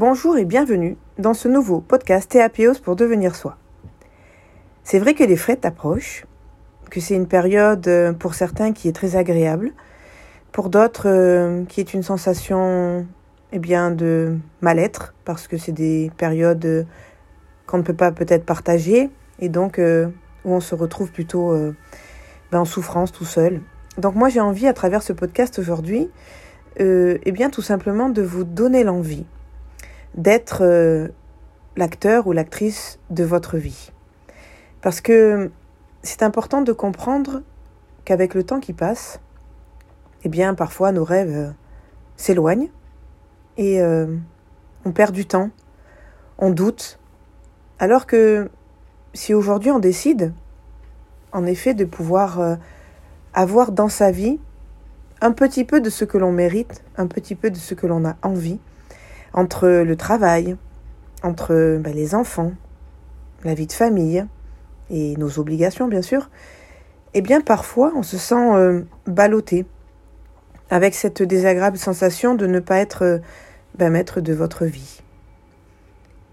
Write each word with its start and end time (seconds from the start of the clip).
Bonjour 0.00 0.38
et 0.38 0.44
bienvenue 0.44 0.96
dans 1.18 1.34
ce 1.34 1.48
nouveau 1.48 1.80
podcast 1.80 2.30
Théapios 2.30 2.78
pour 2.80 2.94
devenir 2.94 3.34
soi. 3.34 3.56
C'est 4.84 5.00
vrai 5.00 5.12
que 5.14 5.24
les 5.24 5.34
fêtes 5.34 5.64
approchent, 5.64 6.24
que 6.88 7.00
c'est 7.00 7.16
une 7.16 7.26
période 7.26 7.88
euh, 7.88 8.12
pour 8.12 8.34
certains 8.34 8.72
qui 8.72 8.86
est 8.86 8.92
très 8.92 9.16
agréable, 9.16 9.72
pour 10.52 10.68
d'autres 10.68 11.08
euh, 11.08 11.64
qui 11.64 11.80
est 11.80 11.94
une 11.94 12.04
sensation 12.04 13.08
eh 13.50 13.58
bien 13.58 13.90
de 13.90 14.38
mal-être 14.60 15.14
parce 15.24 15.48
que 15.48 15.56
c'est 15.56 15.72
des 15.72 16.12
périodes 16.16 16.64
euh, 16.64 16.84
qu'on 17.66 17.78
ne 17.78 17.82
peut 17.82 17.92
pas 17.92 18.12
peut-être 18.12 18.44
partager 18.44 19.10
et 19.40 19.48
donc 19.48 19.80
où 19.80 20.52
on 20.52 20.60
se 20.60 20.76
retrouve 20.76 21.10
plutôt 21.10 21.56
ben, 22.52 22.60
en 22.60 22.64
souffrance 22.64 23.10
tout 23.10 23.24
seul. 23.24 23.62
Donc 23.96 24.14
moi 24.14 24.28
j'ai 24.28 24.38
envie 24.40 24.68
à 24.68 24.72
travers 24.72 25.02
ce 25.02 25.12
podcast 25.12 25.58
aujourd'hui 25.58 26.08
eh 26.76 27.32
bien 27.32 27.50
tout 27.50 27.62
simplement 27.62 28.10
de 28.10 28.22
vous 28.22 28.44
donner 28.44 28.84
l'envie 28.84 29.26
d'être 30.18 30.62
euh, 30.62 31.08
l'acteur 31.76 32.26
ou 32.26 32.32
l'actrice 32.32 32.98
de 33.08 33.24
votre 33.24 33.56
vie. 33.56 33.92
Parce 34.82 35.00
que 35.00 35.50
c'est 36.02 36.22
important 36.22 36.60
de 36.60 36.72
comprendre 36.72 37.42
qu'avec 38.04 38.34
le 38.34 38.42
temps 38.42 38.60
qui 38.60 38.72
passe, 38.72 39.20
eh 40.24 40.28
bien 40.28 40.54
parfois 40.54 40.90
nos 40.90 41.04
rêves 41.04 41.34
euh, 41.34 41.50
s'éloignent 42.16 42.68
et 43.56 43.80
euh, 43.80 44.16
on 44.84 44.90
perd 44.90 45.14
du 45.14 45.24
temps, 45.24 45.50
on 46.38 46.50
doute. 46.50 46.98
Alors 47.78 48.06
que 48.06 48.50
si 49.14 49.34
aujourd'hui 49.34 49.70
on 49.70 49.78
décide, 49.78 50.32
en 51.32 51.46
effet, 51.46 51.74
de 51.74 51.84
pouvoir 51.84 52.58
avoir 53.34 53.70
dans 53.70 53.88
sa 53.88 54.10
vie 54.10 54.40
un 55.20 55.32
petit 55.32 55.64
peu 55.64 55.80
de 55.80 55.90
ce 55.90 56.04
que 56.04 56.16
l'on 56.16 56.32
mérite, 56.32 56.82
un 56.96 57.06
petit 57.06 57.34
peu 57.34 57.50
de 57.50 57.56
ce 57.56 57.74
que 57.74 57.86
l'on 57.86 58.04
a 58.06 58.16
envie, 58.22 58.58
entre 59.32 59.68
le 59.68 59.96
travail, 59.96 60.56
entre 61.22 61.78
ben, 61.78 61.94
les 61.94 62.14
enfants, 62.14 62.52
la 63.44 63.54
vie 63.54 63.66
de 63.66 63.72
famille 63.72 64.24
et 64.90 65.16
nos 65.16 65.38
obligations 65.38 65.88
bien 65.88 66.02
sûr, 66.02 66.30
eh 67.14 67.20
bien 67.20 67.40
parfois 67.40 67.92
on 67.94 68.02
se 68.02 68.18
sent 68.18 68.54
euh, 68.54 68.82
ballotté 69.06 69.66
avec 70.70 70.94
cette 70.94 71.22
désagréable 71.22 71.78
sensation 71.78 72.34
de 72.34 72.46
ne 72.46 72.60
pas 72.60 72.78
être 72.78 73.04
euh, 73.04 73.18
ben, 73.76 73.90
maître 73.90 74.20
de 74.20 74.32
votre 74.32 74.64
vie. 74.64 75.00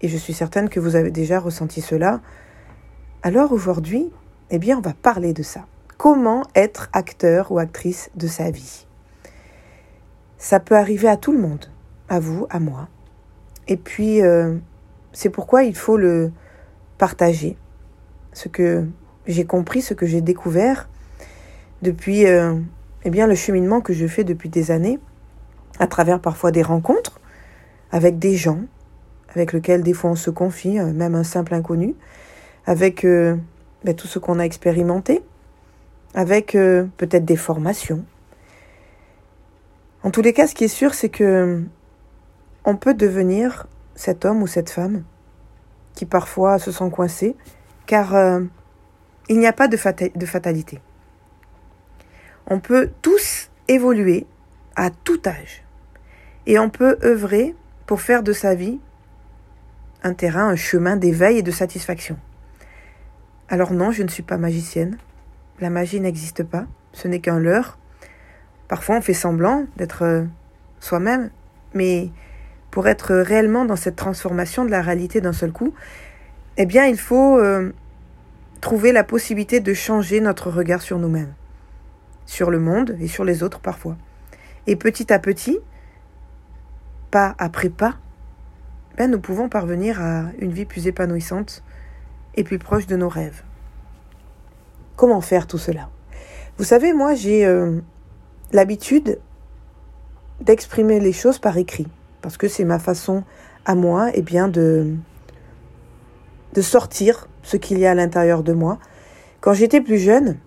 Et 0.02 0.08
je 0.08 0.16
suis 0.16 0.34
certaine 0.34 0.68
que 0.68 0.80
vous 0.80 0.94
avez 0.94 1.10
déjà 1.10 1.40
ressenti 1.40 1.80
cela. 1.80 2.20
Alors 3.22 3.52
aujourd'hui, 3.52 4.10
eh 4.50 4.58
bien 4.58 4.78
on 4.78 4.82
va 4.82 4.92
parler 4.92 5.32
de 5.32 5.42
ça. 5.42 5.66
Comment 5.96 6.42
être 6.54 6.90
acteur 6.92 7.50
ou 7.50 7.58
actrice 7.58 8.10
de 8.14 8.26
sa 8.26 8.50
vie? 8.50 8.86
Ça 10.36 10.60
peut 10.60 10.76
arriver 10.76 11.08
à 11.08 11.16
tout 11.16 11.32
le 11.32 11.38
monde 11.38 11.66
à 12.08 12.20
vous, 12.20 12.46
à 12.50 12.60
moi. 12.60 12.88
Et 13.68 13.76
puis, 13.76 14.22
euh, 14.22 14.56
c'est 15.12 15.30
pourquoi 15.30 15.64
il 15.64 15.76
faut 15.76 15.96
le 15.96 16.30
partager. 16.98 17.56
Ce 18.32 18.48
que 18.48 18.86
j'ai 19.26 19.44
compris, 19.44 19.82
ce 19.82 19.94
que 19.94 20.06
j'ai 20.06 20.20
découvert 20.20 20.88
depuis 21.82 22.26
euh, 22.26 22.54
eh 23.04 23.10
bien, 23.10 23.26
le 23.26 23.34
cheminement 23.34 23.80
que 23.80 23.92
je 23.92 24.06
fais 24.06 24.24
depuis 24.24 24.48
des 24.48 24.70
années, 24.70 24.98
à 25.78 25.86
travers 25.86 26.20
parfois 26.20 26.52
des 26.52 26.62
rencontres 26.62 27.20
avec 27.92 28.18
des 28.18 28.36
gens 28.36 28.60
avec 29.30 29.52
lesquels 29.52 29.82
des 29.82 29.92
fois 29.92 30.10
on 30.10 30.16
se 30.16 30.30
confie, 30.30 30.78
euh, 30.78 30.92
même 30.92 31.14
un 31.14 31.24
simple 31.24 31.52
inconnu, 31.52 31.94
avec 32.64 33.04
ben, 33.04 33.94
tout 33.94 34.06
ce 34.06 34.18
qu'on 34.18 34.38
a 34.38 34.44
expérimenté, 34.44 35.22
avec 36.14 36.52
peut-être 36.52 37.24
des 37.24 37.36
formations. 37.36 38.04
En 40.02 40.10
tous 40.10 40.22
les 40.22 40.32
cas, 40.32 40.48
ce 40.48 40.54
qui 40.54 40.64
est 40.64 40.68
sûr, 40.68 40.94
c'est 40.94 41.08
que 41.08 41.62
on 42.66 42.76
peut 42.76 42.94
devenir 42.94 43.66
cet 43.94 44.24
homme 44.24 44.42
ou 44.42 44.46
cette 44.46 44.70
femme 44.70 45.04
qui 45.94 46.04
parfois 46.04 46.58
se 46.58 46.72
sent 46.72 46.90
coincé, 46.90 47.36
car 47.86 48.14
euh, 48.14 48.42
il 49.28 49.38
n'y 49.38 49.46
a 49.46 49.52
pas 49.52 49.68
de, 49.68 49.76
fatalité. 49.76 50.80
On 52.46 52.60
peut 52.60 52.90
tous 53.00 53.50
évoluer 53.68 54.26
à 54.74 54.90
tout 54.90 55.20
âge 55.26 55.64
et 56.44 56.58
on 56.58 56.68
peut 56.68 56.98
œuvrer 57.02 57.54
pour 57.86 58.02
faire 58.02 58.22
de 58.22 58.32
sa 58.32 58.54
vie 58.54 58.78
un 60.02 60.12
terrain, 60.12 60.48
un 60.48 60.56
chemin 60.56 60.96
d'éveil 60.96 61.38
et 61.38 61.42
de 61.42 61.50
satisfaction. 61.50 62.18
Alors 63.48 63.72
non, 63.72 63.90
je 63.90 64.02
ne 64.02 64.08
suis 64.08 64.22
pas 64.22 64.36
magicienne. 64.36 64.98
La 65.60 65.70
magie 65.70 66.00
n'existe 66.00 66.42
pas. 66.42 66.66
Ce 66.92 67.08
n'est 67.08 67.20
qu'un 67.20 67.38
leurre. 67.38 67.78
Parfois, 68.68 68.96
on 68.96 69.00
fait 69.00 69.14
semblant 69.14 69.66
d'être 69.76 70.02
euh, 70.02 70.24
soi-même, 70.80 71.30
mais 71.72 72.10
pour 72.76 72.88
être 72.88 73.14
réellement 73.14 73.64
dans 73.64 73.74
cette 73.74 73.96
transformation 73.96 74.66
de 74.66 74.70
la 74.70 74.82
réalité 74.82 75.22
d'un 75.22 75.32
seul 75.32 75.50
coup, 75.50 75.72
eh 76.58 76.68
il 76.70 76.98
faut 76.98 77.38
euh, 77.38 77.72
trouver 78.60 78.92
la 78.92 79.02
possibilité 79.02 79.60
de 79.60 79.72
changer 79.72 80.20
notre 80.20 80.50
regard 80.50 80.82
sur 80.82 80.98
nous-mêmes, 80.98 81.32
sur 82.26 82.50
le 82.50 82.58
monde 82.58 82.94
et 83.00 83.08
sur 83.08 83.24
les 83.24 83.42
autres 83.42 83.60
parfois. 83.60 83.96
Et 84.66 84.76
petit 84.76 85.10
à 85.10 85.18
petit, 85.18 85.58
pas 87.10 87.34
après 87.38 87.70
pas, 87.70 87.94
ben, 88.98 89.10
nous 89.10 89.20
pouvons 89.20 89.48
parvenir 89.48 90.02
à 90.02 90.24
une 90.38 90.52
vie 90.52 90.66
plus 90.66 90.86
épanouissante 90.86 91.64
et 92.34 92.44
plus 92.44 92.58
proche 92.58 92.86
de 92.86 92.96
nos 92.96 93.08
rêves. 93.08 93.42
Comment 94.96 95.22
faire 95.22 95.46
tout 95.46 95.56
cela? 95.56 95.88
Vous 96.58 96.64
savez, 96.64 96.92
moi, 96.92 97.14
j'ai 97.14 97.46
euh, 97.46 97.80
l'habitude 98.52 99.18
d'exprimer 100.42 101.00
les 101.00 101.14
choses 101.14 101.38
par 101.38 101.56
écrit 101.56 101.88
parce 102.22 102.36
que 102.36 102.48
c'est 102.48 102.64
ma 102.64 102.78
façon 102.78 103.22
à 103.64 103.74
moi 103.74 104.08
et 104.10 104.14
eh 104.16 104.22
bien 104.22 104.48
de, 104.48 104.94
de 106.54 106.62
sortir 106.62 107.28
ce 107.42 107.56
qu'il 107.56 107.78
y 107.78 107.86
a 107.86 107.90
à 107.90 107.94
l'intérieur 107.94 108.42
de 108.42 108.52
moi. 108.52 108.78
Quand 109.40 109.52
j'étais 109.52 109.80
plus 109.80 109.98
jeune, 109.98 110.38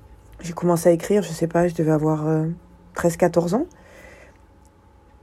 j'ai 0.41 0.53
commencé 0.53 0.89
à 0.89 0.91
écrire, 0.91 1.21
je 1.21 1.29
sais 1.29 1.47
pas, 1.47 1.67
je 1.67 1.75
devais 1.75 1.91
avoir 1.91 2.25
13-14 2.95 3.53
euh, 3.53 3.57
ans. 3.57 3.65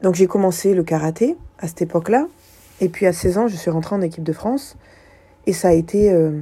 Donc 0.03 0.15
j'ai 0.15 0.27
commencé 0.27 0.75
le 0.75 0.83
karaté 0.83 1.37
à 1.59 1.69
cette 1.69 1.83
époque-là. 1.83 2.27
Et 2.81 2.89
puis 2.89 3.07
à 3.07 3.13
16 3.13 3.39
ans, 3.39 3.49
je 3.49 3.57
suis 3.57 3.71
rentrée 3.71 3.95
en 3.95 4.03
équipe 4.03 4.25
de 4.25 4.33
France. 4.33 4.77
Et 5.47 5.53
ça 5.53 5.69
a 5.69 5.73
été, 5.73 6.13
euh, 6.13 6.41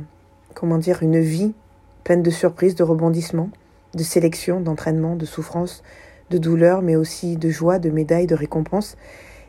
comment 0.54 0.78
dire, 0.78 1.02
une 1.02 1.20
vie 1.20 1.54
pleine 2.02 2.22
de 2.22 2.30
surprises, 2.30 2.74
de 2.74 2.82
rebondissements, 2.82 3.50
de 3.94 4.02
sélection, 4.02 4.60
d'entraînement, 4.60 5.16
de 5.16 5.24
souffrance, 5.24 5.82
de 6.30 6.38
douleur, 6.38 6.82
mais 6.82 6.96
aussi 6.96 7.36
de 7.36 7.50
joie, 7.50 7.78
de 7.78 7.90
médailles, 7.90 8.26
de 8.26 8.34
récompenses. 8.34 8.96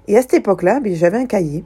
Et 0.07 0.17
à 0.17 0.21
cette 0.21 0.35
époque-là, 0.35 0.79
ben, 0.79 0.93
j'avais 0.93 1.17
un 1.17 1.25
cahier 1.25 1.63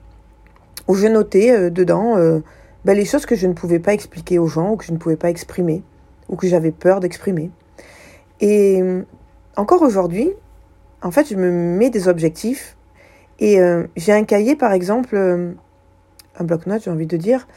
où 0.88 0.96
je 0.96 1.08
notais 1.08 1.52
euh, 1.52 1.70
dedans 1.70 2.18
euh, 2.18 2.40
ben, 2.86 2.96
les 2.96 3.06
choses 3.06 3.26
que 3.26 3.36
je 3.36 3.48
ne 3.48 3.54
pouvais 3.54 3.80
pas 3.80 3.94
expliquer 3.94 4.40
aux 4.40 4.48
gens 4.48 4.72
ou 4.72 4.78
que 4.78 4.86
je 4.86 4.92
ne 4.92 4.98
pouvais 4.98 5.18
pas 5.18 5.30
exprimer 5.30 5.84
ou 6.30 6.36
que 6.36 6.48
j'avais 6.48 6.72
peur 6.72 7.00
d'exprimer. 7.00 7.50
Et 8.40 8.82
euh, 8.82 9.04
encore 9.56 9.82
aujourd'hui, 9.82 10.32
en 11.02 11.12
fait, 11.12 11.28
je 11.30 11.36
me 11.36 11.52
mets 11.52 11.90
des 11.90 12.08
objectifs 12.08 12.76
et 13.42 13.58
j'ai 13.96 14.12
un 14.12 14.26
cahier, 14.26 14.58
par 14.58 14.74
exemple, 14.74 15.16
un 15.16 16.44
bloc-notes, 16.44 16.84
j'ai 16.84 16.92
envie 16.92 17.08
de 17.08 17.16
dire, 17.16 17.48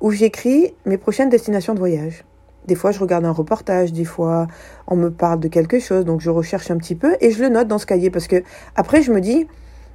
où 0.00 0.10
j'écris 0.10 0.74
mes 0.84 0.98
prochaines 0.98 1.28
destinations 1.28 1.74
de 1.74 1.78
voyage. 1.78 2.24
Des 2.66 2.74
fois, 2.74 2.90
je 2.90 2.98
regarde 2.98 3.24
un 3.24 3.30
reportage, 3.30 3.92
des 3.92 4.04
fois, 4.04 4.48
on 4.88 4.96
me 4.96 5.10
parle 5.10 5.38
de 5.38 5.46
quelque 5.46 5.78
chose, 5.78 6.04
donc 6.04 6.20
je 6.20 6.28
recherche 6.28 6.72
un 6.72 6.76
petit 6.76 6.96
peu 6.96 7.16
et 7.20 7.30
je 7.30 7.40
le 7.40 7.50
note 7.50 7.68
dans 7.68 7.78
ce 7.78 7.86
cahier 7.86 8.10
parce 8.10 8.26
que 8.26 8.42
après, 8.74 9.00
je 9.02 9.12
me 9.12 9.20
dis, 9.20 9.46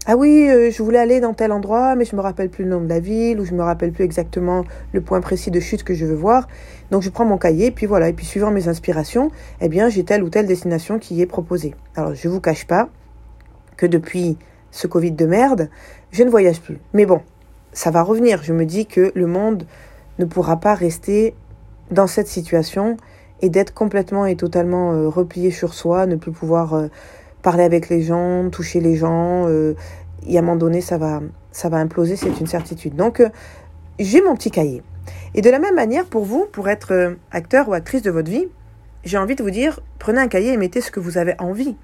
ah 0.08 0.16
oui, 0.16 0.48
euh, 0.50 0.70
je 0.70 0.84
voulais 0.84 1.00
aller 1.00 1.20
dans 1.20 1.34
tel 1.34 1.52
endroit, 1.52 1.96
mais 1.96 2.06
je 2.06 2.16
me 2.16 2.22
rappelle 2.22 2.50
plus 2.50 2.64
le 2.64 2.70
nom 2.70 2.82
de 2.82 2.88
la 2.88 3.00
ville, 3.00 3.40
ou 3.40 3.46
je 3.46 3.54
me 3.54 3.64
rappelle 3.64 3.92
plus 3.92 4.04
exactement 4.04 4.64
le 4.94 5.02
point 5.02 5.20
précis 5.20 5.50
de 5.50 5.60
chute 5.60 5.84
que 5.84 5.96
je 5.96 6.06
veux 6.06 6.16
voir. 6.16 6.48
Donc 6.92 7.02
je 7.02 7.10
prends 7.10 7.26
mon 7.26 7.40
cahier, 7.40 7.72
puis 7.72 7.88
voilà, 7.88 8.10
et 8.10 8.14
puis 8.14 8.26
suivant 8.26 8.52
mes 8.52 8.68
inspirations, 8.68 9.32
eh 9.62 9.70
bien 9.70 9.90
j'ai 9.90 10.04
telle 10.04 10.24
ou 10.24 10.30
telle 10.30 10.46
destination 10.46 11.00
qui 11.00 11.22
est 11.22 11.26
proposée. 11.26 11.74
Alors 11.96 12.14
je 12.14 12.28
vous 12.28 12.40
cache 12.40 12.68
pas 12.68 12.90
que 13.78 13.88
depuis 13.88 14.38
ce 14.70 14.88
Covid 14.88 15.14
de 15.14 15.26
merde, 15.26 15.70
je 16.12 16.24
ne 16.24 16.30
voyage 16.30 16.62
plus. 16.62 16.78
Mais 16.94 17.06
bon, 17.06 17.22
ça 17.72 17.90
va 17.90 18.04
revenir. 18.04 18.44
Je 18.44 18.54
me 18.54 18.66
dis 18.66 18.86
que 18.86 19.12
le 19.16 19.26
monde 19.26 19.66
ne 20.20 20.26
pourra 20.26 20.60
pas 20.60 20.76
rester 20.76 21.34
dans 21.92 22.08
cette 22.08 22.28
situation 22.28 22.98
et 23.42 23.50
d'être 23.50 23.74
complètement 23.74 24.26
et 24.26 24.36
totalement 24.36 24.94
euh, 24.94 25.08
replié 25.08 25.52
sur 25.52 25.74
soi, 25.74 26.06
ne 26.06 26.16
plus 26.16 26.32
pouvoir 26.32 26.74
euh, 26.74 26.88
parler 27.42 27.64
avec 27.64 27.90
les 27.90 28.02
gens, 28.02 28.50
toucher 28.50 28.80
les 28.80 28.96
gens. 28.96 29.48
Euh, 29.48 29.76
et 30.28 30.38
à 30.38 30.40
un 30.40 30.44
moment 30.44 30.56
donné, 30.56 30.82
ça 30.82 30.98
va, 30.98 31.22
ça 31.52 31.70
va 31.70 31.78
imploser, 31.78 32.16
c'est 32.16 32.40
une 32.40 32.48
certitude. 32.48 32.96
Donc, 32.96 33.20
euh, 33.20 33.30
j'ai 34.00 34.22
mon 34.22 34.36
petit 34.36 34.52
cahier. 34.52 34.84
Et 35.34 35.42
de 35.42 35.50
la 35.50 35.60
même 35.60 35.76
manière, 35.76 36.06
pour 36.06 36.26
vous, 36.26 36.46
pour 36.52 36.70
être 36.70 36.94
euh, 36.94 37.16
acteur 37.32 37.70
ou 37.70 37.74
actrice 37.74 38.02
de 38.02 38.12
votre 38.12 38.30
vie, 38.30 38.48
j'ai 39.04 39.18
envie 39.18 39.36
de 39.36 39.44
vous 39.44 39.52
dire, 39.52 39.80
prenez 40.00 40.20
un 40.20 40.28
cahier 40.28 40.54
et 40.54 40.58
mettez 40.58 40.82
ce 40.82 40.92
que 40.92 41.00
vous 41.00 41.18
avez 41.18 41.36
envie. 41.40 41.76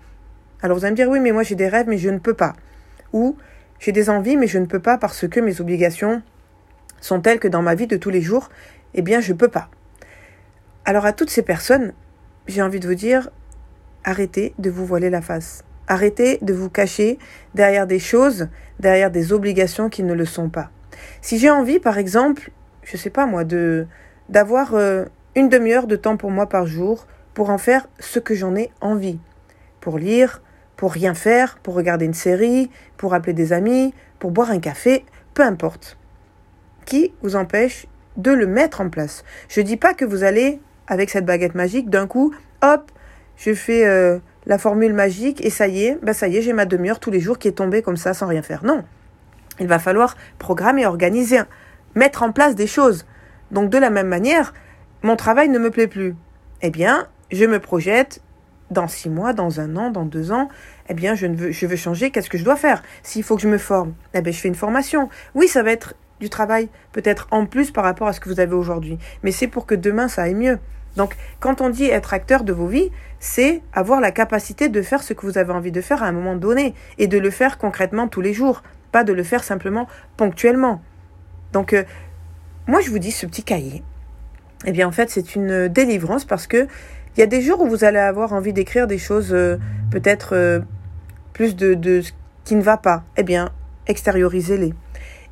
Alors 0.62 0.78
vous 0.78 0.86
allez 0.86 0.92
me 0.92 0.96
dire, 0.96 1.10
oui, 1.10 1.20
mais 1.20 1.32
moi 1.32 1.44
j'ai 1.44 1.56
des 1.56 1.68
rêves, 1.68 1.88
mais 1.88 1.98
je 1.98 2.10
ne 2.10 2.18
peux 2.18 2.34
pas. 2.34 2.54
Ou 3.14 3.36
j'ai 3.80 3.92
des 3.92 4.10
envies, 4.10 4.38
mais 4.38 4.48
je 4.48 4.58
ne 4.58 4.66
peux 4.66 4.80
pas 4.80 4.98
parce 4.98 5.28
que 5.28 5.40
mes 5.40 5.62
obligations 5.62 6.22
sont 7.00 7.20
telles 7.20 7.40
que 7.40 7.48
dans 7.48 7.62
ma 7.62 7.76
vie 7.76 7.88
de 7.88 7.98
tous 7.98 8.10
les 8.10 8.22
jours, 8.22 8.50
eh 8.94 9.02
bien, 9.02 9.22
je 9.22 9.34
ne 9.34 9.38
peux 9.38 9.48
pas. 9.48 9.70
Alors 10.86 11.06
à 11.06 11.14
toutes 11.14 11.30
ces 11.30 11.44
personnes, 11.44 11.94
j'ai 12.48 12.62
envie 12.62 12.80
de 12.80 12.88
vous 12.88 12.96
dire, 12.96 13.30
Arrêtez 14.04 14.56
de 14.58 14.72
vous 14.72 14.86
voiler 14.86 15.12
la 15.12 15.22
face. 15.22 15.64
Arrêtez 15.92 16.40
de 16.42 16.54
vous 16.54 16.70
cacher 16.70 17.20
derrière 17.54 17.86
des 17.86 18.00
choses, 18.00 18.48
derrière 18.80 19.12
des 19.12 19.34
obligations 19.34 19.90
qui 19.90 20.04
ne 20.04 20.14
le 20.14 20.24
sont 20.24 20.48
pas. 20.48 20.72
Si 21.22 21.38
j'ai 21.38 21.50
envie, 21.50 21.80
par 21.80 21.98
exemple, 21.98 22.52
je 22.84 22.96
sais 22.96 23.10
pas 23.10 23.26
moi, 23.26 23.44
de 23.44 23.88
d'avoir 24.30 24.74
euh, 24.74 25.04
une 25.36 25.50
demi-heure 25.50 25.88
de 25.88 25.98
temps 25.98 26.16
pour 26.16 26.32
moi 26.32 26.48
par 26.48 26.66
jour 26.66 27.08
pour 27.34 27.50
en 27.50 27.58
faire 27.58 27.90
ce 28.00 28.20
que 28.20 28.36
j'en 28.36 28.56
ai 28.56 28.72
envie, 28.80 29.20
pour 29.82 29.98
lire, 30.00 30.42
pour 30.78 30.94
rien 30.94 31.14
faire, 31.14 31.60
pour 31.62 31.74
regarder 31.74 32.06
une 32.06 32.14
série, 32.14 32.72
pour 32.96 33.14
appeler 33.14 33.34
des 33.34 33.52
amis, 33.52 33.94
pour 34.18 34.32
boire 34.32 34.52
un 34.52 34.60
café, 34.60 35.04
peu 35.34 35.44
importe. 35.44 35.98
Qui 36.86 37.14
vous 37.22 37.36
empêche 37.36 37.86
de 38.16 38.32
le 38.32 38.48
mettre 38.48 38.80
en 38.80 38.90
place? 38.90 39.26
Je 39.50 39.60
dis 39.60 39.76
pas 39.76 39.94
que 39.94 40.06
vous 40.06 40.24
allez 40.24 40.62
avec 40.88 41.10
cette 41.10 41.26
baguette 41.26 41.54
magique 41.54 41.90
d'un 41.90 42.08
coup, 42.08 42.34
hop, 42.62 42.90
je 43.36 43.54
fais 43.54 43.86
euh, 43.86 44.20
la 44.46 44.58
formule 44.58 44.94
magique 44.94 45.44
et 45.46 45.50
ça 45.50 45.68
y 45.68 45.86
est, 45.86 46.00
bah 46.02 46.14
ça 46.14 46.28
y 46.28 46.38
est, 46.38 46.42
j'ai 46.42 46.54
ma 46.54 46.66
demi-heure 46.66 47.00
tous 47.00 47.12
les 47.12 47.20
jours 47.20 47.38
qui 47.38 47.48
est 47.48 47.54
tombée 47.54 47.82
comme 47.82 47.98
ça 47.98 48.14
sans 48.14 48.28
rien 48.28 48.42
faire. 48.42 48.64
Non. 48.64 48.84
Il 49.60 49.68
va 49.68 49.80
falloir 49.80 50.16
programmer, 50.40 50.86
organiser, 50.86 51.40
mettre 51.96 52.24
en 52.24 52.32
place 52.32 52.56
des 52.56 52.68
choses. 52.68 53.06
Donc 53.52 53.70
de 53.70 53.78
la 53.78 53.90
même 53.90 54.08
manière, 54.08 54.54
mon 55.04 55.16
travail 55.16 55.50
ne 55.50 55.60
me 55.60 55.70
plaît 55.70 55.88
plus. 55.88 56.16
Eh 56.62 56.70
bien, 56.70 57.08
je 57.32 57.46
me 57.46 57.60
projette 57.60 58.22
dans 58.72 58.88
six 58.88 59.10
mois, 59.10 59.34
dans 59.34 59.60
un 59.60 59.76
an, 59.76 59.92
dans 59.92 60.06
deux 60.06 60.32
ans, 60.32 60.48
eh 60.88 60.94
bien, 60.94 61.14
je, 61.14 61.28
veux, 61.28 61.52
je 61.52 61.66
veux 61.66 61.76
changer, 61.76 62.10
qu'est-ce 62.10 62.30
que 62.30 62.38
je 62.38 62.46
dois 62.46 62.56
faire? 62.56 62.82
S'il 63.04 63.24
faut 63.24 63.36
que 63.36 63.42
je 63.42 63.50
me 63.50 63.58
forme, 63.58 63.94
eh 64.14 64.22
bien, 64.22 64.32
je 64.32 64.40
fais 64.40 64.48
une 64.48 64.56
formation. 64.56 65.10
Oui, 65.36 65.48
ça 65.48 65.62
va 65.62 65.72
être 65.72 65.94
du 66.22 66.30
travail, 66.30 66.70
peut-être 66.94 67.28
en 67.32 67.46
plus 67.46 67.72
par 67.72 67.84
rapport 67.84 68.08
à 68.08 68.14
ce 68.14 68.20
que 68.20 68.30
vous 68.30 68.40
avez 68.40 68.54
aujourd'hui, 68.54 68.98
mais 69.24 69.32
c'est 69.32 69.48
pour 69.48 69.66
que 69.66 69.76
demain, 69.76 70.08
ça 70.08 70.24
aille 70.24 70.36
mieux. 70.36 70.60
Donc, 70.98 71.16
quand 71.40 71.62
on 71.62 71.70
dit 71.70 71.86
être 71.86 72.14
acteur 72.14 72.44
de 72.44 72.54
vos 72.54 72.68
vies, 72.68 72.92
c'est 73.20 73.62
avoir 73.74 74.02
la 74.02 74.12
capacité 74.12 74.70
de 74.70 74.82
faire 74.82 75.04
ce 75.04 75.14
que 75.14 75.26
vous 75.26 75.38
avez 75.38 75.54
envie 75.54 75.72
de 75.72 75.82
faire 75.82 76.04
à 76.04 76.08
un 76.08 76.12
moment 76.12 76.36
donné 76.36 76.74
et 76.98 77.08
de 77.08 77.18
le 77.18 77.30
faire 77.30 77.58
concrètement 77.58 78.08
tous 78.08 78.22
les 78.22 78.34
jours, 78.34 78.64
pas 78.92 79.04
de 79.04 79.14
le 79.14 79.24
faire 79.24 79.44
simplement 79.44 79.88
ponctuellement. 80.18 80.82
Donc, 81.54 81.74
euh, 81.74 81.84
moi, 82.68 82.82
je 82.82 82.90
vous 82.90 83.00
dis 83.00 83.12
ce 83.12 83.26
petit 83.26 83.44
cahier. 83.44 83.84
Eh 84.66 84.72
bien, 84.72 84.88
en 84.88 84.92
fait, 84.92 85.10
c'est 85.10 85.36
une 85.36 85.68
délivrance 85.68 86.26
parce 86.26 86.48
que 86.48 86.68
il 87.16 87.20
y 87.20 87.24
a 87.24 87.28
des 87.28 87.42
jours 87.42 87.62
où 87.62 87.68
vous 87.68 87.84
allez 87.84 88.00
avoir 88.00 88.32
envie 88.32 88.54
d'écrire 88.54 88.88
des 88.88 88.98
choses 88.98 89.34
euh, 89.34 89.58
peut-être 89.90 90.34
euh, 90.34 90.60
plus 91.34 91.56
de, 91.56 91.74
de 91.74 92.02
ce 92.02 92.12
qui 92.46 92.56
ne 92.56 92.62
va 92.62 92.78
pas. 92.78 93.04
Eh 93.18 93.24
bien, 93.24 93.50
extériorisez-les. 93.88 94.74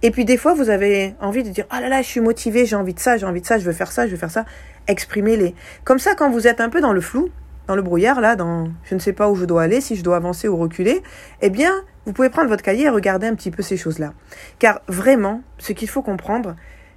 Et 0.01 0.11
puis 0.11 0.23
des 0.23 0.37
fois, 0.37 0.53
vous 0.53 0.69
avez 0.69 1.15
envie 1.19 1.43
de 1.43 1.49
dire 1.49 1.65
oh 1.71 1.79
là 1.79 1.89
là, 1.89 2.01
je 2.01 2.07
suis 2.07 2.21
motivé, 2.21 2.65
j'ai 2.65 2.75
envie 2.75 2.93
de 2.93 2.99
ça, 2.99 3.17
j'ai 3.17 3.25
envie 3.25 3.41
de 3.41 3.45
ça, 3.45 3.57
je 3.57 3.65
veux 3.65 3.73
faire 3.73 3.91
ça, 3.91 4.05
je 4.05 4.11
veux 4.11 4.17
faire 4.17 4.31
ça. 4.31 4.45
Exprimez-les. 4.87 5.55
Comme 5.83 5.99
ça, 5.99 6.15
quand 6.15 6.29
vous 6.29 6.47
êtes 6.47 6.61
un 6.61 6.69
peu 6.69 6.79
dans 6.79 6.93
le 6.93 7.01
flou, 7.01 7.29
dans 7.67 7.75
le 7.75 7.81
brouillard, 7.81 8.21
là, 8.21 8.35
dans 8.35 8.69
je 8.85 8.95
ne 8.95 8.99
sais 8.99 9.13
pas 9.13 9.29
où 9.29 9.35
je 9.35 9.45
dois 9.45 9.63
aller, 9.63 9.81
si 9.81 9.95
je 9.95 10.03
dois 10.03 10.15
avancer 10.15 10.47
ou 10.47 10.55
reculer, 10.55 11.03
eh 11.41 11.49
bien, 11.49 11.71
vous 12.05 12.13
pouvez 12.13 12.29
prendre 12.29 12.49
votre 12.49 12.63
cahier 12.63 12.85
et 12.85 12.89
regarder 12.89 13.27
un 13.27 13.35
petit 13.35 13.51
peu 13.51 13.61
ces 13.61 13.77
choses-là. 13.77 14.13
Car 14.57 14.81
vraiment, 14.87 15.41
ce 15.57 15.73
qu'il 15.73 15.89
faut 15.89 16.01
comprendre, 16.01 16.55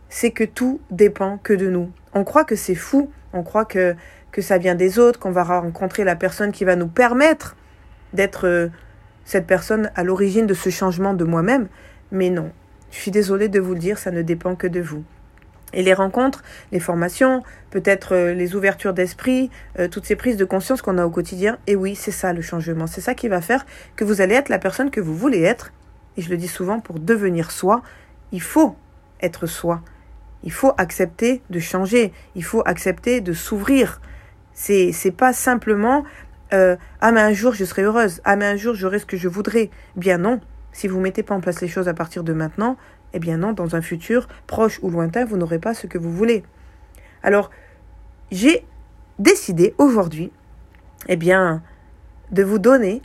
c'est 0.09 0.31
que 0.31 0.45
tout 0.45 0.81
dépend 0.91 1.39
que 1.39 1.53
de 1.53 1.69
nous. 1.69 1.91
On 2.15 2.23
croit 2.23 2.45
que 2.45 2.57
c'est 2.57 2.75
fou, 2.75 3.11
on 3.33 3.43
croit 3.43 3.65
que, 3.65 3.97
que 4.31 4.41
ça 4.43 4.59
vient 4.59 4.75
des 4.75 4.99
autres, 4.99 5.19
qu'on 5.19 5.33
va 5.33 5.43
rencontrer 5.43 6.05
la 6.05 6.17
personne 6.17 6.53
qui 6.53 6.65
va 6.65 6.77
nous 6.77 6.87
permettre 6.87 7.57
d'être 8.13 8.47
euh, 8.47 8.69
cette 9.25 9.47
personne 9.47 9.91
à 9.97 10.05
l'origine 10.05 10.47
de 10.47 10.55
ce 10.55 10.71
changement 10.71 11.15
de 11.15 11.25
moi-même. 11.25 11.69
Mais 12.11 12.31
non, 12.31 12.53
je 12.93 12.99
suis 12.99 13.11
désolée 13.11 13.49
de 13.49 13.59
vous 13.59 13.73
le 13.73 13.81
dire, 13.81 13.99
ça 13.99 14.13
ne 14.13 14.23
dépend 14.23 14.55
que 14.55 14.69
de 14.69 14.81
vous. 14.81 15.03
Et 15.73 15.83
les 15.83 15.95
rencontres, 15.95 16.43
les 16.71 16.79
formations, 16.79 17.43
peut-être 17.71 18.15
euh, 18.15 18.35
les 18.35 18.55
ouvertures 18.55 18.93
d'esprit, 18.93 19.51
euh, 19.79 19.89
toutes 19.89 20.05
ces 20.05 20.17
prises 20.17 20.37
de 20.37 20.45
conscience 20.45 20.83
qu'on 20.83 20.99
a 20.99 21.07
au 21.07 21.11
quotidien, 21.11 21.59
et 21.67 21.75
oui, 21.75 21.97
c'est 21.97 22.11
ça 22.11 22.35
le 22.35 22.43
changement. 22.43 22.87
C'est 22.87 23.01
ça 23.01 23.15
qui 23.15 23.29
va 23.29 23.41
faire 23.41 23.65
que 23.97 24.05
vous 24.05 24.21
allez 24.21 24.35
être 24.35 24.51
la 24.51 24.59
personne 24.59 24.91
que 24.91 25.01
vous 25.01 25.17
voulez 25.17 25.43
être. 25.43 25.73
Et 26.19 26.23
je 26.23 26.29
le 26.29 26.37
dis 26.37 26.49
souvent, 26.49 26.81
pour 26.81 27.01
devenir 27.01 27.51
soi, 27.51 27.83
il 28.31 28.43
faut 28.43 28.77
être 29.23 29.47
soi. 29.47 29.81
Il 30.45 30.53
faut 30.53 30.75
accepter 30.77 31.41
de 31.49 31.59
changer. 31.59 32.13
Il 32.35 32.45
faut 32.45 32.63
accepter 32.67 33.23
de 33.23 33.33
s'ouvrir. 33.33 34.03
C'est, 34.53 34.93
c'est 34.93 35.13
pas 35.13 35.33
simplement 35.33 36.05
euh, 36.53 36.77
ah 37.01 37.13
mais 37.13 37.21
un 37.21 37.33
jour 37.33 37.55
je 37.55 37.65
serai 37.65 37.83
heureuse, 37.83 38.21
ah 38.25 38.37
mais 38.37 38.45
un 38.45 38.57
jour 38.57 38.75
j'aurai 38.75 38.99
ce 38.99 39.07
que 39.07 39.17
je 39.17 39.29
voudrais. 39.29 39.71
Bien 39.97 40.19
non, 40.19 40.41
si 40.73 40.89
vous 40.89 40.99
ne 40.99 41.03
mettez 41.03 41.23
pas 41.23 41.35
en 41.35 41.41
place 41.41 41.61
les 41.61 41.69
choses 41.69 41.89
à 41.89 41.95
partir 41.95 42.25
de 42.25 42.33
maintenant, 42.33 42.77
eh 43.13 43.19
bien 43.19 43.37
non, 43.37 43.53
dans 43.53 43.77
un 43.77 43.83
futur 43.83 44.27
proche 44.47 44.81
ou 44.83 44.91
lointain, 44.91 45.25
vous 45.25 45.37
n'aurez 45.37 45.59
pas 45.59 45.75
ce 45.75 45.87
que 45.87 45.99
vous 45.99 46.13
voulez. 46.13 46.43
Alors, 47.23 47.51
j'ai 48.31 48.67
décidé 49.19 49.75
aujourd'hui, 49.79 50.33
eh 51.09 51.17
bien, 51.17 51.63
de 52.31 52.43
vous 52.43 52.59
donner 52.59 53.03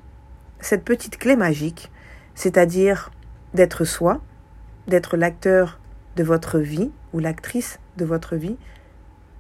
cette 0.59 0.85
petite 0.85 1.17
clé 1.17 1.35
magique, 1.35 1.91
c'est-à-dire 2.33 3.11
d'être 3.53 3.83
soi, 3.85 4.21
d'être 4.87 5.17
l'acteur 5.17 5.79
de 6.15 6.23
votre 6.23 6.59
vie 6.59 6.91
ou 7.13 7.19
l'actrice 7.19 7.79
de 7.97 8.05
votre 8.05 8.35
vie. 8.35 8.57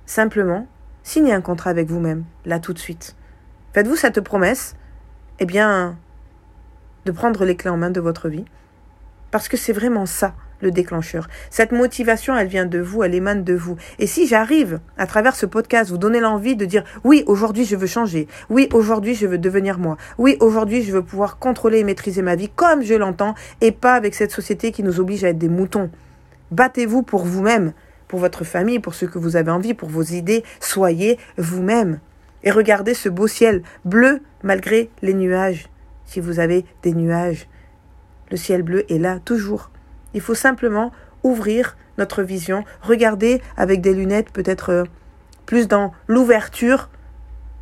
Simplement, 0.05 0.67
signez 1.03 1.33
un 1.33 1.41
contrat 1.41 1.69
avec 1.69 1.87
vous-même, 1.87 2.25
là 2.45 2.59
tout 2.59 2.73
de 2.73 2.79
suite. 2.79 3.15
Faites-vous 3.73 3.95
cette 3.95 4.21
promesse, 4.21 4.75
eh 5.39 5.45
bien, 5.45 5.97
de 7.07 7.11
prendre 7.13 7.45
les 7.45 7.55
clés 7.55 7.69
en 7.69 7.77
main 7.77 7.89
de 7.89 8.01
votre 8.01 8.27
vie. 8.27 8.45
Parce 9.31 9.47
que 9.47 9.57
c'est 9.57 9.73
vraiment 9.73 10.05
ça 10.05 10.35
le 10.59 10.71
déclencheur. 10.71 11.27
Cette 11.49 11.71
motivation, 11.71 12.35
elle 12.35 12.47
vient 12.47 12.65
de 12.65 12.79
vous, 12.79 13.03
elle 13.03 13.15
émane 13.15 13.43
de 13.43 13.53
vous. 13.53 13.77
Et 13.99 14.07
si 14.07 14.27
j'arrive, 14.27 14.79
à 14.97 15.07
travers 15.07 15.35
ce 15.35 15.45
podcast, 15.45 15.89
vous 15.89 15.97
donner 15.97 16.19
l'envie 16.19 16.55
de 16.55 16.65
dire 16.65 16.83
oui, 17.03 17.23
aujourd'hui 17.27 17.63
je 17.63 17.75
veux 17.75 17.87
changer, 17.87 18.27
oui, 18.49 18.67
aujourd'hui 18.73 19.15
je 19.15 19.27
veux 19.27 19.37
devenir 19.37 19.79
moi, 19.79 19.97
oui, 20.17 20.35
aujourd'hui 20.39 20.83
je 20.83 20.91
veux 20.91 21.03
pouvoir 21.03 21.37
contrôler 21.37 21.79
et 21.79 21.83
maîtriser 21.83 22.21
ma 22.21 22.35
vie 22.35 22.49
comme 22.49 22.81
je 22.81 22.95
l'entends, 22.95 23.35
et 23.61 23.71
pas 23.71 23.93
avec 23.93 24.15
cette 24.15 24.31
société 24.31 24.71
qui 24.71 24.83
nous 24.83 24.99
oblige 24.99 25.23
à 25.23 25.29
être 25.29 25.37
des 25.37 25.49
moutons. 25.49 25.89
Battez-vous 26.51 27.03
pour 27.03 27.23
vous-même, 27.23 27.73
pour 28.07 28.19
votre 28.19 28.43
famille, 28.43 28.79
pour 28.79 28.95
ce 28.95 29.05
que 29.05 29.19
vous 29.19 29.35
avez 29.35 29.51
envie, 29.51 29.73
pour 29.73 29.89
vos 29.89 30.03
idées, 30.03 30.43
soyez 30.59 31.19
vous-même. 31.37 31.99
Et 32.43 32.51
regardez 32.51 32.93
ce 32.93 33.09
beau 33.09 33.27
ciel 33.27 33.61
bleu 33.85 34.21
malgré 34.43 34.89
les 35.01 35.13
nuages 35.13 35.69
si 36.07 36.19
vous 36.19 36.39
avez 36.39 36.65
des 36.81 36.93
nuages. 36.93 37.47
Le 38.31 38.37
ciel 38.37 38.63
bleu 38.63 38.91
est 38.91 38.97
là 38.97 39.19
toujours. 39.19 39.69
Il 40.15 40.21
faut 40.21 40.33
simplement 40.33 40.91
ouvrir 41.23 41.77
notre 41.99 42.23
vision, 42.23 42.63
regarder 42.81 43.41
avec 43.55 43.81
des 43.81 43.93
lunettes 43.93 44.31
peut-être 44.31 44.71
euh, 44.71 44.83
plus 45.45 45.67
dans 45.67 45.93
l'ouverture, 46.07 46.89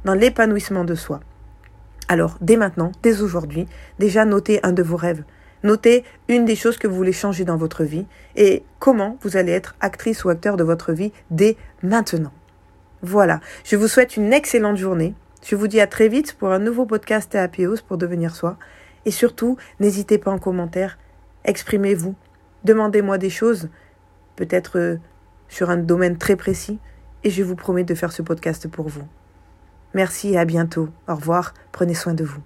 dans 0.05 0.13
l'épanouissement 0.13 0.85
de 0.85 0.95
soi. 0.95 1.19
Alors, 2.07 2.37
dès 2.41 2.57
maintenant, 2.57 2.91
dès 3.01 3.21
aujourd'hui, 3.21 3.67
déjà 3.99 4.25
notez 4.25 4.59
un 4.63 4.71
de 4.71 4.83
vos 4.83 4.97
rêves. 4.97 5.23
Notez 5.63 6.03
une 6.27 6.45
des 6.45 6.55
choses 6.55 6.77
que 6.77 6.87
vous 6.87 6.95
voulez 6.95 7.11
changer 7.11 7.43
dans 7.43 7.57
votre 7.57 7.83
vie 7.83 8.05
et 8.35 8.63
comment 8.77 9.17
vous 9.21 9.35
allez 9.37 9.51
être 9.51 9.75
actrice 9.79 10.23
ou 10.23 10.29
acteur 10.29 10.57
de 10.57 10.63
votre 10.63 10.93
vie 10.93 11.11
dès 11.31 11.57
maintenant. 11.81 12.31
Voilà, 13.01 13.39
je 13.63 13.75
vous 13.75 13.87
souhaite 13.87 14.17
une 14.17 14.31
excellente 14.31 14.77
journée. 14.77 15.15
Je 15.45 15.55
vous 15.55 15.67
dis 15.67 15.79
à 15.79 15.85
très 15.85 16.07
vite 16.07 16.33
pour 16.33 16.51
un 16.51 16.57
nouveau 16.57 16.87
podcast 16.87 17.31
Théapios 17.31 17.75
pour 17.87 17.99
devenir 17.99 18.35
soi. 18.35 18.57
Et 19.05 19.11
surtout, 19.11 19.57
n'hésitez 19.79 20.17
pas 20.17 20.31
en 20.31 20.39
commentaire, 20.39 20.97
exprimez-vous, 21.43 22.15
demandez-moi 22.63 23.19
des 23.19 23.29
choses, 23.29 23.69
peut-être 24.37 24.79
euh, 24.79 24.97
sur 25.47 25.69
un 25.69 25.77
domaine 25.77 26.17
très 26.17 26.35
précis, 26.35 26.79
et 27.23 27.29
je 27.29 27.43
vous 27.43 27.55
promets 27.55 27.83
de 27.83 27.93
faire 27.93 28.11
ce 28.11 28.23
podcast 28.23 28.67
pour 28.67 28.89
vous. 28.89 29.07
Merci 29.93 30.29
et 30.29 30.39
à 30.39 30.45
bientôt. 30.45 30.89
Au 31.07 31.13
revoir, 31.13 31.53
prenez 31.71 31.93
soin 31.93 32.15
de 32.15 32.23
vous. 32.23 32.41